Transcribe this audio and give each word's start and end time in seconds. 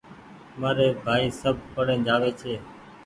مآري 0.59 0.87
ڀآئي 1.05 1.27
سب 1.41 1.55
پڙين 1.73 1.99
جآوي 2.07 2.31
ڇي 2.39 2.53